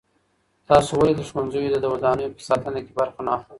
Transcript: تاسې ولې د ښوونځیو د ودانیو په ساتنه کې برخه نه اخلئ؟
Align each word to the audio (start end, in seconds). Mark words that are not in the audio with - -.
تاسې 0.67 0.91
ولې 0.95 1.13
د 1.15 1.21
ښوونځیو 1.29 1.81
د 1.81 1.85
ودانیو 1.93 2.33
په 2.35 2.41
ساتنه 2.49 2.79
کې 2.85 2.91
برخه 2.99 3.21
نه 3.25 3.31
اخلئ؟ 3.37 3.49